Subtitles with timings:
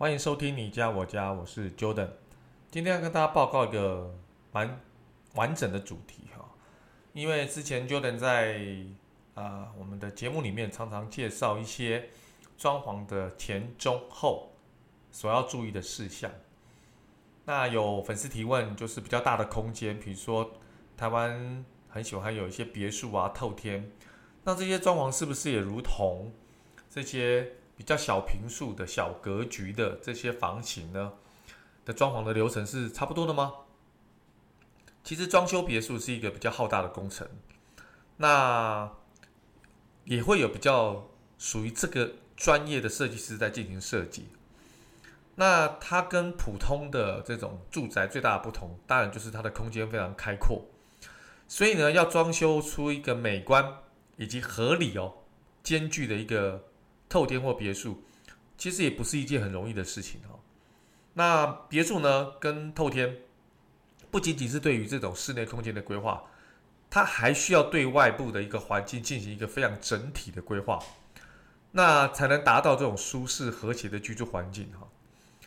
[0.00, 2.08] 欢迎收听你家我家，我是 Jordan。
[2.70, 4.10] 今天要跟大家报告一个
[4.50, 4.80] 蛮
[5.34, 6.42] 完整的主题哈，
[7.12, 8.62] 因为之前 Jordan 在
[9.34, 12.08] 啊、我们的节目里面常常介绍一些
[12.56, 14.50] 装潢的前中后
[15.12, 16.30] 所要注意的事项。
[17.44, 20.50] 那有粉丝提问，就是比较大的空间，比如说
[20.96, 23.92] 台湾很喜欢有一些别墅啊、透天，
[24.44, 26.32] 那这些装潢是不是也如同
[26.88, 27.52] 这些？
[27.80, 31.14] 比较小平数的小格局的这些房型呢，
[31.86, 33.54] 的装潢的流程是差不多的吗？
[35.02, 37.26] 其实装修别墅是一个比较浩大的工程，
[38.18, 38.92] 那
[40.04, 44.28] 也会有比较属于这个专业的设计师在进行设计。
[45.36, 50.66] 那它跟普通的这种住宅最大的不同，当然就是它的空间非常开阔，
[51.48, 53.78] 所以呢，要装修出一个美观
[54.16, 55.14] 以及合理哦
[55.62, 56.66] 兼具的一个。
[57.10, 58.02] 透天或别墅，
[58.56, 60.38] 其实也不是一件很容易的事情哈。
[61.14, 63.18] 那别墅呢，跟透天
[64.12, 66.22] 不仅仅是对于这种室内空间的规划，
[66.88, 70.78] 它还需要对外部的一个环境进行一个非常整体的规划，
[71.72, 74.86] 那才能达到这种舒适和谐的居住环境哈。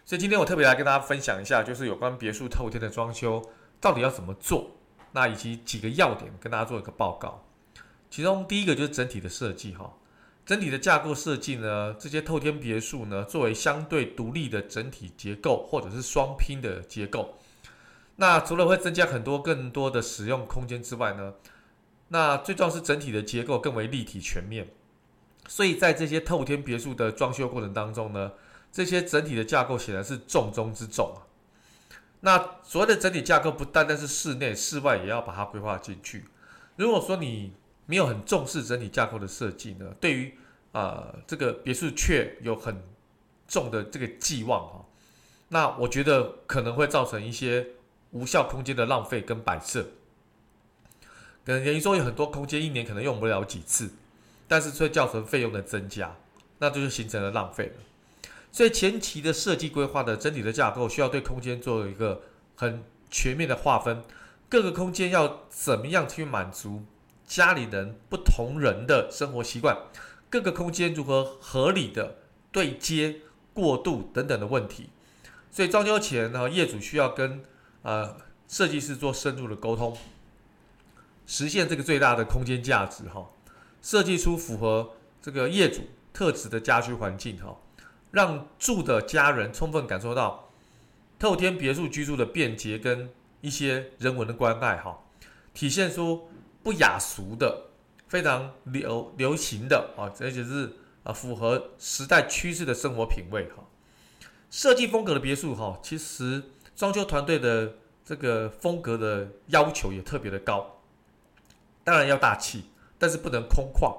[0.06, 3.42] 所以今天我特别来跟大家分享一下，就是有关别墅透天的装修
[3.80, 4.70] 到底要怎么做，
[5.14, 7.42] 那以及几个要点跟大家做一个报告。
[8.10, 9.92] 其中第一个就是整体的设计哈。
[10.46, 17.36] 整体的架构设计呢，这些透天别墅呢，作为相对独立的整体结构或者是双拼的结构，
[18.18, 21.34] 那除了会增加很多更多的使用空间之外呢，
[22.10, 24.68] 那最重要是整体的结构更为立体全面。
[25.48, 28.34] 所以在这些透天别墅的装修过程当中呢，
[28.72, 31.24] 这些整体的架构显然是重中之重啊。
[32.20, 36.26] 那所谓的整体架构不单单是室内，室外也要把它规划进去。
[36.76, 37.54] 如果说你
[37.86, 40.34] 没有很重视整体架构的设计呢，对于
[40.72, 42.82] 啊、呃、这个别墅却有很
[43.48, 44.86] 重的这个寄望哈，
[45.50, 47.68] 那我觉得可能会造成一些
[48.12, 49.84] 无效空间的浪费跟摆设，
[51.46, 53.92] 可能等于说有很多空间一年可能用不了几次，
[54.48, 56.16] 但是却造成费用的增加，
[56.60, 57.74] 那就是形成了浪费了。
[58.52, 62.22] 所以前期的设计规划的整体的架构需要对空间做一个
[62.56, 64.04] 很全面的划分，
[64.48, 66.84] 各个空间要怎么样去满足。
[67.34, 69.76] 家里人不同人的生活习惯，
[70.30, 72.18] 各个空间如何合理的
[72.52, 73.22] 对接、
[73.56, 74.92] 过渡等等的问题，
[75.50, 77.44] 所以装修前呢，业主需要跟
[77.82, 78.18] 呃
[78.48, 79.98] 设计师做深入的沟通，
[81.26, 83.28] 实现这个最大的空间价值哈，
[83.82, 85.82] 设计出符合这个业主
[86.14, 87.58] 特质的家居环境哈，
[88.12, 90.52] 让住的家人充分感受到
[91.18, 93.10] 透天别墅居住的便捷跟
[93.42, 95.00] 一些人文的关爱哈，
[95.56, 96.28] 体现出。
[96.64, 97.66] 不雅俗的，
[98.08, 103.66] 非常流流行的啊，而且是啊符合时代趋势的生活品味哈。
[104.50, 106.44] 设计风格的别墅哈，其实
[106.76, 107.74] 装修团队的
[108.06, 110.80] 这个风格的要求也特别的高。
[111.84, 112.66] 当然要大气，
[112.98, 113.98] 但是不能空旷。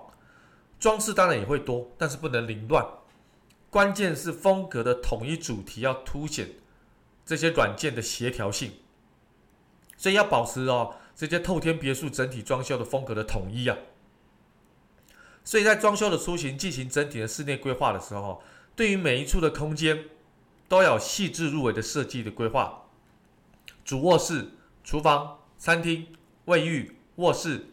[0.80, 2.86] 装饰当然也会多，但是不能凌乱。
[3.69, 6.50] 关键是风格的统一主题要凸显
[7.26, 8.72] 这些软件的协调性，
[9.97, 10.94] 所以要保持哦。
[11.16, 13.78] 这些透天别墅整体装修的风格的统一啊，
[15.44, 18.42] 所以在装修的出行进行整体的室内规划的时候，
[18.75, 20.06] 对于每一处的空间
[20.69, 22.88] 都要细致入微的设计的规划。
[23.84, 24.48] 主卧室、
[24.82, 26.08] 厨房、餐厅、
[26.47, 27.66] 卫浴、卧室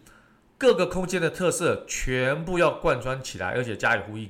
[0.60, 4.30] 各个空间的特色全部要贯穿起来，而且加以呼应。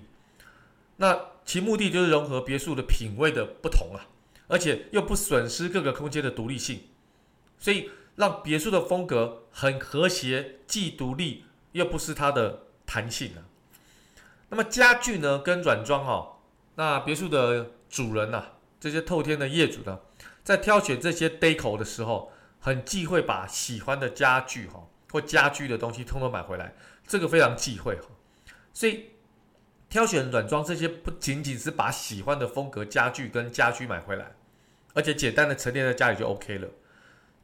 [0.96, 4.08] 那其目的就是融合别墅的品味的不同啊，
[4.48, 6.84] 而且又不损失各个空间的独立性，
[7.60, 7.90] 所以。
[8.16, 13.46] 让别墅的风格很和谐，既独立又不失它的弹性啊。
[14.50, 16.40] 那么家具呢，跟软装哈，
[16.76, 18.44] 那别墅的主人呐，
[18.80, 20.00] 这些透天的业主呢，
[20.44, 26.74] 在挑选这些 deco 的时候，很忌讳把喜欢的家具哈或家居的东西通通买回来，
[27.08, 28.08] 这个非常忌讳哈。
[28.74, 29.12] 所以
[29.90, 34.34] 挑选软装这些，不仅仅是把喜欢的风格家具跟家居买回来，
[34.94, 36.68] 而且简单的陈列在家里就 OK 了。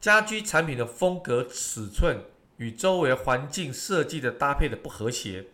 [0.00, 2.24] 家居产品的风格、尺寸
[2.58, 5.46] 与周围环境设计的搭配的不和谐，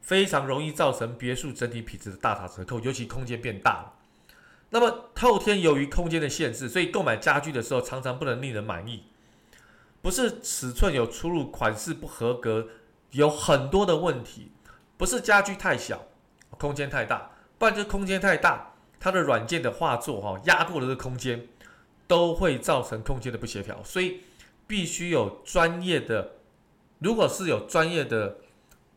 [0.00, 2.78] 非常容易造成别墅整体品质的大打折扣。
[2.80, 3.92] 尤其空间变大了，
[4.70, 9.04] 那么透天由于空间的限制，所以购买家具的时候常常不能令人满意。
[10.00, 12.68] 不是尺寸有出入、款式不合格，
[13.10, 14.52] 有很多的问题。
[14.96, 16.06] 不是家具太小，
[16.50, 21.46] 空间太大，不然就空间太大，它的软件的画作哈压过了这空间，
[22.08, 23.80] 都会造成空间的不协调。
[23.84, 24.22] 所以
[24.66, 26.32] 必须有专业的，
[26.98, 28.38] 如果是有专业的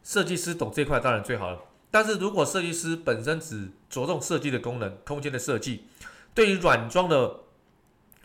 [0.01, 1.61] 设计师懂这块，当然最好了。
[1.91, 5.85] 但是如果设计师本身只着重设计的功能、空间的设计，
[6.33, 7.41] 对于软装的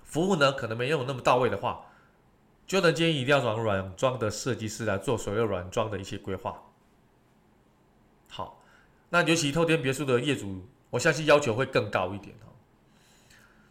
[0.05, 1.87] 服务呢，可能没有那么到位的话，
[2.67, 6.63] 就能建议一定要找软装的设计师来做所有软装的一些规划。
[8.29, 8.63] 好，
[9.11, 12.55] 那尤其透天别墅的业主，我相信要求会更高一点哦。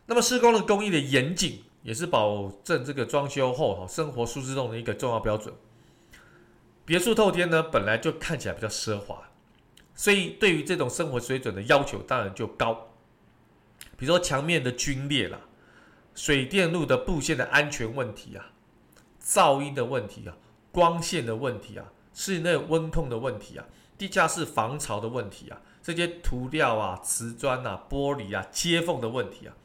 [0.05, 5.53] 那么施工的工艺的严谨，也是保证这个装修后哈生活舒适度的一个重要标准。
[6.85, 9.29] 别墅透天呢，本来就看起来比较奢华。
[9.97, 12.89] 所以，对于这种生活水准的要求当然就高，
[13.97, 15.39] 比如说墙面的龟裂啦，
[16.13, 18.51] 水电路的布线的安全问题啊，
[19.23, 20.35] 噪音的问题啊，
[20.73, 23.65] 光线的问题啊，室内温控的问题啊，
[23.97, 29.55] 地下室防潮的问题啊，这些涂料啊、瓷砖啊、玻璃啊、接缝的问题啊，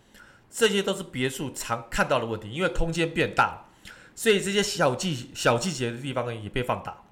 [0.51, 2.51] 这些都是别墅常看到的问题。
[2.51, 3.67] 因为空间变大，
[4.15, 7.03] 所以这些小细小细节的地方呢也被放大。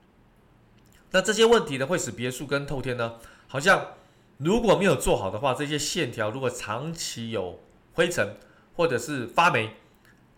[1.11, 3.15] 那这些问题呢，会使别墅跟透天呢，
[3.47, 3.95] 好像
[4.37, 7.61] 如果没有做好的话，这些线条如果长期有
[7.95, 8.37] 灰尘
[8.77, 9.71] 或者是发霉，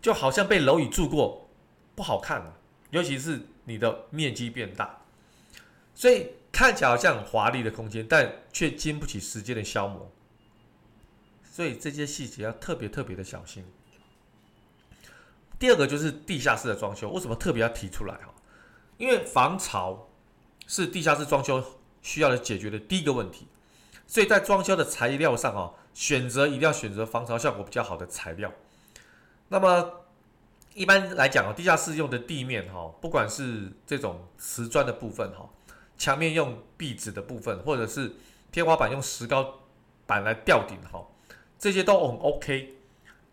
[0.00, 1.49] 就好像被蝼蚁蛀过，
[1.97, 2.55] 不好看了。
[2.91, 5.00] 尤其是你的面积变大，
[5.94, 10.11] 所以看起来好像很华丽的空间，但却经不起时间的消磨。
[11.50, 13.64] 所以这些细节要特别特别的小心。
[15.58, 18.32] 第二个就是地下室的装修，为什么特别要提出来哈？
[18.97, 20.06] 因为防潮。
[20.73, 21.61] 是地下室装修
[22.00, 23.49] 需要的解决的第一个问题，
[24.06, 28.52] 所以在装修的材料上哈，选择一定要选择防潮效果比较好的材料。
[29.49, 30.05] 那么
[30.75, 35.50] 一般来讲啊，地下室用的地面哈，不管是这种瓷砖的部分哈，
[35.99, 38.14] 墙面用壁纸的部分，或者是
[38.52, 39.62] 天花板用石膏
[40.06, 41.05] 板来吊顶哈，
[41.61, 42.75] 这些都很 OK，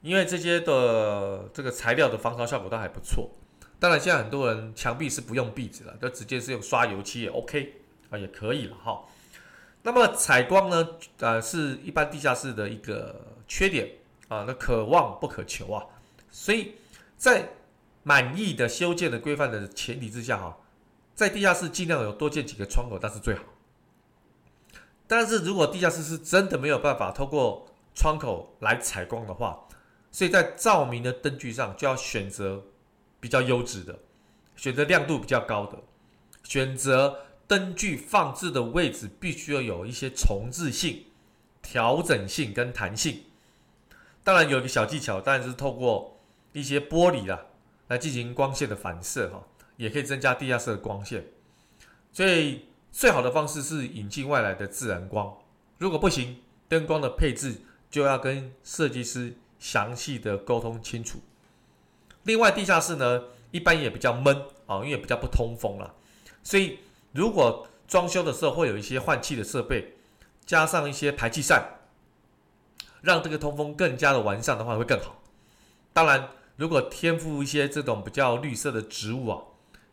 [0.01, 3.31] 因为这些的这个材料的防潮效果都还不错。
[3.79, 7.73] 当然，现在很多人墙壁是不用壁纸了，就直接是用刷油漆也 OK
[8.09, 9.01] 啊，也可以了哈。
[9.83, 10.89] 那么采光呢，
[11.19, 13.15] 呃，是一般地下室的一个
[13.47, 13.89] 缺点
[14.27, 15.85] 啊，那可望不可求啊。
[16.29, 16.73] 所以
[17.15, 17.47] 在
[18.03, 20.57] 满意的修建的规范的前提之下哈，
[21.15, 23.43] 在地下室尽量有多建几个窗口，那是最好。
[25.07, 29.67] 但是如果地下室是真的没有办法透过窗口来采光的话，
[30.11, 32.63] 所以在照明的灯具上就要选择。
[33.19, 33.97] 比较优质的，
[34.55, 35.79] 选择亮度比较高的，
[36.43, 41.05] 选择灯具放置的位置必须要有一些重置性、
[41.63, 43.23] 调整性跟弹性。
[44.23, 46.19] 当然有一个小技巧，当然是透过
[46.53, 47.43] 一些玻璃啦
[47.87, 49.43] 来进行光线的反射哈，
[49.77, 51.25] 也可以增加地下室的光线。
[52.13, 55.35] 所以最好的方式是引进外来的自然光。
[55.79, 56.39] 如果不行，
[56.69, 61.19] 灯光的配置就要跟设计师详细的沟通清楚。
[62.23, 65.95] 另外，地下室呢，一般也比较闷啊，因为比较不通风了。
[66.43, 66.79] 所以，
[67.13, 69.95] 如果装修的时候会有一些换气的设备，
[70.45, 71.79] 加上一些排气扇，
[73.01, 75.21] 让这个通风更加的完善的话，会更好。
[75.93, 79.41] 当然，如果添附一些这种比较绿色的植物啊，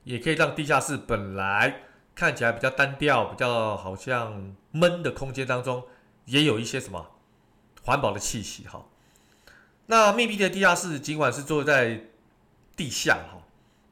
[0.02, 1.82] 也可以让地下室本来
[2.14, 5.84] 看起来比较单调、比较好像闷的空间当中，
[6.24, 7.06] 也有一些什么
[7.84, 8.84] 环保的气息哈。
[9.86, 12.00] 那密闭的地下室，尽管是坐在
[12.74, 13.42] 地下哈，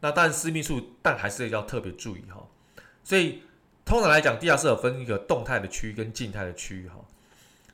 [0.00, 2.46] 那但私密处，但还是要特别注意哈。
[3.04, 3.42] 所以
[3.84, 6.96] 通常来讲，地下室有分一个动态的区域跟静态的区域哈。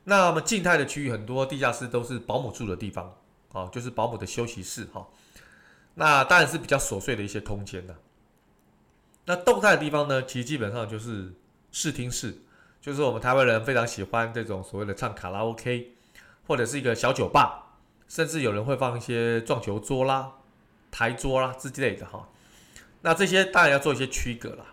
[0.05, 3.15] 那么静态的区域，很多地下室都是保姆住的地方
[3.53, 5.07] 啊，就是保姆的休息室哈。
[5.95, 7.97] 那当然是比较琐碎的一些空间的。
[9.27, 11.33] 那动态的地方呢，其实基本上就是
[11.71, 12.35] 视听室，
[12.81, 15.93] 就是我们台湾人非常喜欢这种所谓的唱卡拉 OK，
[16.49, 17.76] 或者是一个小酒吧，
[18.09, 20.33] 甚至有人会放一些撞球桌啦。
[20.90, 22.31] 台桌啦之类的哈，
[23.02, 24.64] 那这些当然要做一些区隔了。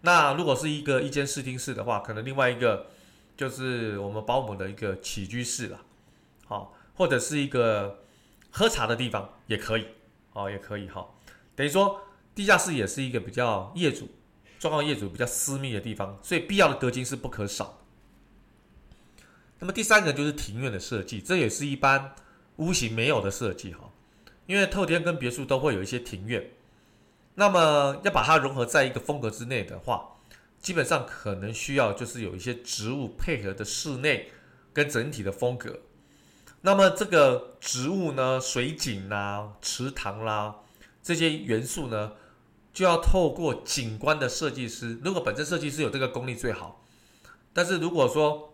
[0.00, 2.88] 那如果是一个一间视听室的话，可能另外一个
[3.36, 5.78] 就是我们保姆的一个起居室了，
[6.46, 8.00] 好，或者是一个
[8.50, 9.86] 喝茶的地方也可以，
[10.32, 11.06] 哦，也可以哈。
[11.54, 12.00] 等于说
[12.34, 14.10] 地下室也是一个比较业主
[14.58, 17.81] 状况业主比较私密的地方，所以必要的隔间是不可少。
[19.62, 22.16] 那么第三个就是庭院的设计，这也是一般
[22.56, 23.92] 屋型没有的设计哈。
[24.46, 26.50] 因为透天跟别墅都会有一些庭院，
[27.36, 30.16] 那么要把它融合在一个风格之内的话，
[30.60, 34.32] 基本上可能需要就是有一些植物配合的室内
[34.72, 35.78] 跟整体的风格。
[36.62, 40.56] 那么这个植物呢，水景啦、池塘啦
[41.04, 42.14] 这些元素呢，
[42.72, 46.84] 就要透过景观的设计师，如果本身设计师有这个功力最好。
[47.52, 48.51] 但是如果说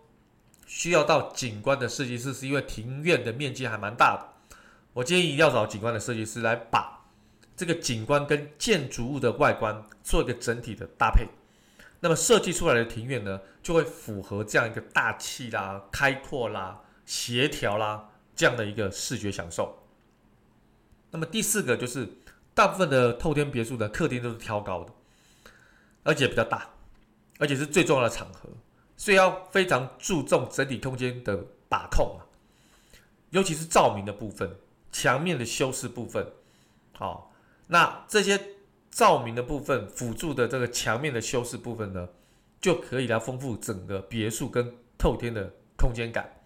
[0.69, 4.57] 需要到景观的设计师，是因为庭院的面积还蛮大的，
[4.93, 7.07] 我建议要找景观的设计师来把
[7.57, 11.27] 这个景观跟建筑物的外观做一个整体的搭配。
[12.01, 19.83] 那么设计出来的庭院呢，就会符合这样一个大气啦、开阔啦、协调啦这样的一个视觉享受。
[21.11, 22.07] 那么第四个就是，
[22.55, 24.93] 大部分的透天别墅的客厅都是挑高的，
[26.03, 26.69] 而且比较大，
[27.39, 28.51] 而且是最重要的场合，
[28.99, 32.29] 所以要非常注重整体空间的把控啊，
[33.31, 34.59] 尤其是照明的部分、
[34.93, 36.31] 墙面的修饰部分。
[36.93, 37.33] 好，
[37.69, 38.39] 那这些。
[38.91, 42.09] 照明的部分，辅助的这个墙面的修饰部分呢，
[42.61, 46.41] 就可以来丰富整个别墅跟透天的空间感。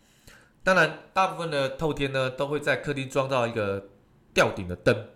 [0.62, 3.88] 当然，大部分的透天呢，都会在客厅装到一个
[4.34, 5.08] 吊顶的灯，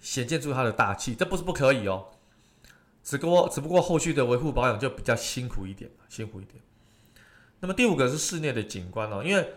[0.00, 1.14] 显现出它的大气。
[1.14, 2.08] 这不是不可以哦，
[3.02, 6.62] 只不过只不过后续的维护保养就比较辛苦一点，辛苦一点。
[7.60, 9.52] 那么第五个是室内的景观哦，因为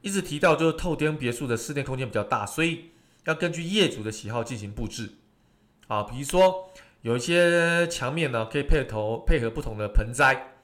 [0.00, 2.90] 一直提到就是透天别墅的室内空间比较大，所以
[3.24, 5.14] 要根据业主的喜好进行布置。
[5.88, 6.70] 啊，比如说
[7.02, 10.54] 有一些墙面呢，可以配头配合不同的盆栽，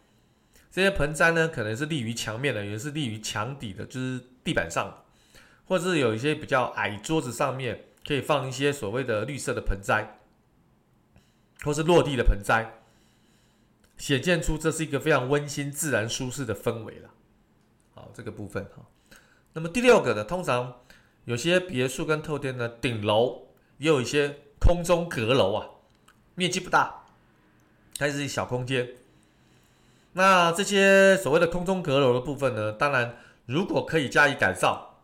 [0.71, 10.19] 这些盆栽呢，可能是立于墙面的，也是立于墙底的，就是地板上的，或者是有一些比较矮桌子上面可以放一些所谓的绿色的盆栽，
[11.65, 12.81] 或是落地的盆栽，
[13.97, 17.11] 显现出这是一个非常温馨、自然、舒适的氛围了。
[17.95, 18.87] 好，这个部分哈。
[19.53, 20.81] 那么第六个呢，通常
[21.25, 24.39] 有些别墅跟透天的顶楼也有一些。
[24.65, 25.67] 空中阁楼啊，
[26.37, 27.03] 面积不大，
[27.99, 28.91] 它是小空间。
[30.13, 35.03] 那这些所谓的空中阁楼的部分呢，当然如果可以加以改造，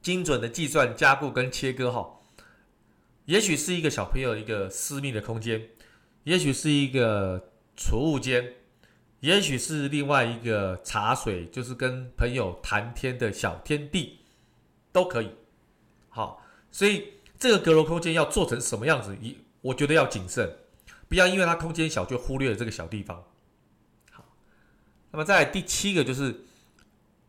[0.00, 2.17] 精准的计算、加固跟切割哈，
[3.28, 5.68] 也许是一个小朋友一个私密的空间，
[6.24, 8.54] 也许是一个储物间，
[9.20, 14.20] 也许是另外一个茶水，就是跟朋友谈天的小天地，
[14.90, 15.30] 都可以。
[16.08, 17.12] 好，所以。
[17.40, 19.16] 这个阁楼空间要做成什么样子？
[19.22, 20.56] 一，我觉得要谨慎，
[21.08, 23.22] 不要因为它空间小就忽略了这个小地方。
[24.10, 24.24] 好，
[25.12, 26.34] 那么在第七个就是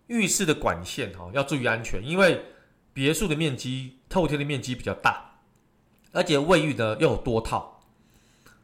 [0.08, 2.44] 浴室的管线哈，要注意安全，因为
[2.92, 5.29] 别墅的面积透天的面积比较大，
[6.12, 7.82] 而且卫浴呢又有多套，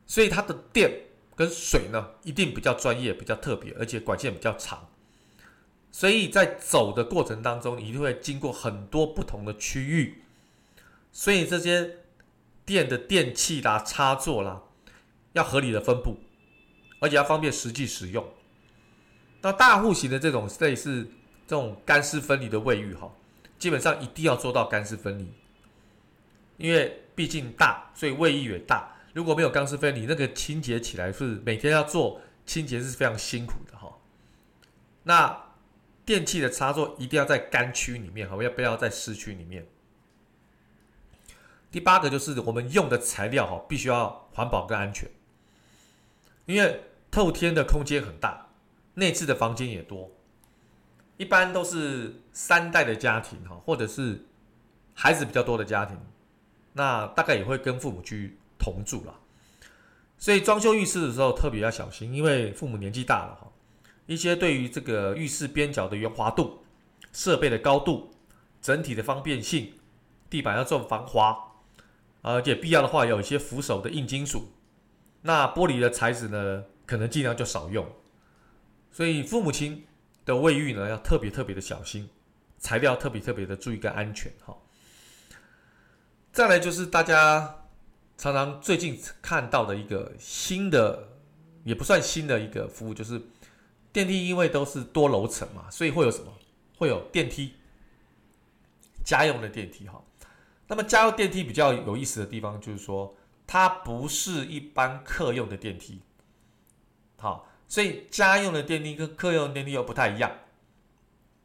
[0.06, 0.92] 所以它的电
[1.36, 4.88] 跟水呢一定比较专业、比较特别，而且管线比较长，
[5.92, 10.24] 所以在走的过程当中，一定会经过很多不同的区域。
[11.12, 11.98] 所以这些
[12.66, 14.64] 电的电器啦、插座啦，
[15.34, 16.18] 要合理的分布，
[17.00, 18.28] 而且要方便实际使用。
[19.42, 21.08] 那大户型的这种类似
[21.48, 23.10] 这种干湿分离的卫浴哈，
[23.60, 25.32] 基本上一定要做到干湿分离，
[26.58, 28.96] 因为毕竟大，所以位移也大。
[29.14, 33.98] 如果没有干湿分离，那个清洁起来是每天要做清洁是非常辛苦的哈。
[35.04, 35.44] 那
[36.04, 39.66] 电器的插座一定要在干区里面，好，要不要在湿区里面？
[41.72, 45.10] 第八个就是我们用的材料哈，必须要环保跟安全，
[46.46, 48.48] 因为透天的空间很大，
[48.94, 50.12] 内置的房间也多，
[51.18, 54.26] 一般都是三代的家庭哈，或者是
[54.94, 55.98] 孩子比较多的家庭，
[56.78, 59.18] 那大概也会跟父母去同住了，
[60.18, 63.48] 所以装修浴室的时候特别要小心，因为父母年纪大了哈，
[64.08, 66.66] 一些对于这个浴室边角的圆滑度、
[67.14, 68.12] 设备的高度、
[68.62, 69.72] 整体的方便性、
[70.30, 71.54] 地板要做防滑。
[72.22, 74.50] 而且必要的话，有一些扶手的硬金属，
[75.22, 77.88] 那玻璃的材质呢，可能尽量就少用。
[78.92, 79.86] 所以父母亲
[80.26, 82.10] 的卫浴呢，要特别特别的小心，
[82.58, 84.58] 材料特别特别的注意跟安全哈。
[86.36, 87.64] 再来就是大家
[88.18, 91.08] 常常最近看到的一个新的，
[91.64, 93.22] 也不算新的一个服务，就是
[93.94, 96.34] 电梯，因为都是多楼层嘛，所以会有什么？
[96.78, 97.54] 会有电梯，
[99.06, 100.04] 家用的电梯哈。
[100.68, 103.16] 那么家用电梯比较有意思的地方就是说，
[103.48, 106.02] 它不是一般客用的电梯，
[107.16, 110.30] 好，所以家用的电梯跟客用电梯又不太一样，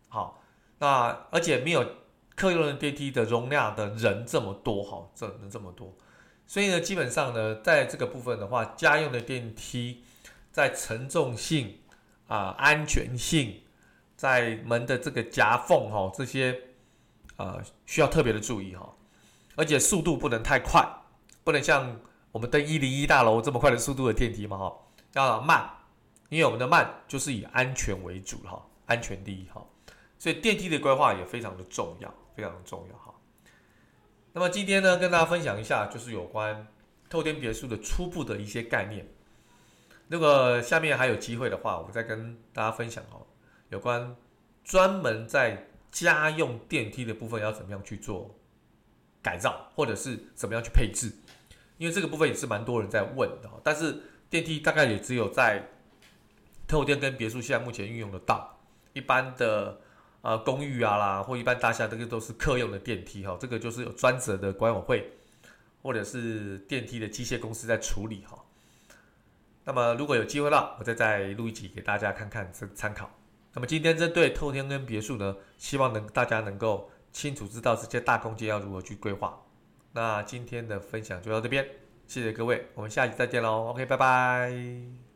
[0.08, 0.42] 好，
[0.80, 1.99] 那而且没有
[2.40, 5.94] 客用的电梯的容量的人这么多，哈，这人这么多，
[6.46, 10.02] 所以呢，基本上呢，在这个部分的话，家用的电梯
[10.50, 11.78] 在承重性
[12.28, 13.60] 啊、安全性，
[14.16, 16.58] 在门的这个夹缝哈，这些
[17.36, 18.90] 呃需要特别的注意哈。
[19.54, 20.82] 而且速度不能太快，
[21.44, 22.00] 不能像
[22.32, 24.74] 我们登一零一大楼这么快的速度的电梯嘛哈，
[25.12, 25.68] 要慢，
[26.30, 29.62] 因为我们的慢就是以安全为主哈，安全第一哈。
[30.18, 33.14] 所以电梯的规划也非常的重要，非常重要哈。
[34.32, 36.66] 那么今天呢，跟大家分享一下，就是有关
[37.08, 39.08] 透天别墅的初步的一些概念。
[40.08, 43.26] 如果下面还有机会的话，我再跟大家分享哦，
[43.68, 44.16] 有关
[44.64, 48.34] 专门在家用电梯的部分要怎么样去做
[49.22, 51.12] 改造，或者是怎么样去配置，
[51.78, 53.50] 因为这个部分也是蛮多人在问的。
[53.62, 55.68] 但是电梯大概也只有在
[56.68, 58.60] 透天跟别墅现在目前运用得到，
[58.92, 59.80] 一般的
[60.22, 65.12] 呃公寓啊啦，或一般大厦这个都是客用的电梯哈，这个就是有专责的管委会
[65.82, 68.38] 或者是电梯的机械公司在处理哈。
[69.64, 73.10] 那么如果有机会了，我再再录一集给大家看看参参考。
[73.52, 79.42] 那么今天针对透天跟别墅呢，希望能大家能够清楚知道这些大空间要如何去规划。
[79.92, 81.66] 那今天的分享就到这边，
[82.06, 83.70] 谢谢各位，我们下集再见喽。
[83.70, 85.09] OK，拜拜。